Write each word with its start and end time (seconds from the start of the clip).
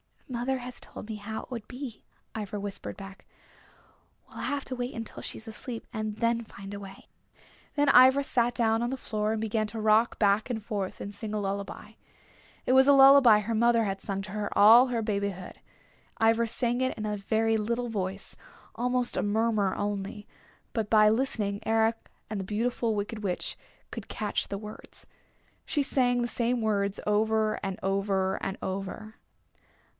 "Mother 0.27 0.59
has 0.59 0.79
told 0.79 1.09
me 1.09 1.17
how 1.17 1.43
it 1.43 1.51
would 1.51 1.67
be," 1.67 2.03
Ivra 2.35 2.59
whispered 2.59 2.97
back. 2.97 3.25
"We'll 4.27 4.39
have 4.39 4.63
to 4.65 4.75
wait 4.75 4.95
until 4.95 5.21
she's 5.21 5.47
asleep 5.47 5.85
and 5.93 6.15
then 6.17 6.43
find 6.45 6.73
a 6.73 6.79
way." 6.79 7.07
Then 7.75 7.89
Ivra 7.89 8.23
sat 8.23 8.55
down 8.55 8.81
on 8.81 8.89
the 8.89 8.97
floor 8.97 9.33
and 9.33 9.41
began 9.41 9.67
to 9.67 9.79
rock 9.81 10.17
back 10.17 10.49
and 10.49 10.63
forth 10.63 11.01
and 11.01 11.13
sing 11.13 11.33
a 11.35 11.39
lullaby. 11.39 11.91
It 12.65 12.71
was 12.71 12.87
a 12.87 12.93
lullaby 12.93 13.39
her 13.41 13.53
mother 13.53 13.83
had 13.83 14.01
sung 14.01 14.21
to 14.23 14.31
her 14.31 14.49
all 14.57 14.87
her 14.87 15.03
babyhood, 15.03 15.59
Ivra 16.19 16.47
sang 16.47 16.81
in 16.81 17.05
a 17.05 17.17
very 17.17 17.57
little 17.57 17.89
voice, 17.89 18.35
almost 18.73 19.17
a 19.17 19.21
murmur 19.21 19.75
only, 19.75 20.27
but 20.73 20.89
by 20.89 21.09
listening 21.09 21.59
Eric 21.65 22.09
and 22.29 22.39
the 22.39 22.45
Beautiful 22.45 22.95
Wicked 22.95 23.21
Witch 23.21 23.55
could 23.91 24.07
catch 24.07 24.47
the 24.47 24.57
words. 24.57 25.05
She 25.65 25.83
sang 25.83 26.21
the 26.21 26.27
same 26.27 26.61
words 26.61 27.01
over 27.05 27.55
and 27.61 27.77
over 27.83 28.37
and 28.41 28.57
over. 28.63 29.17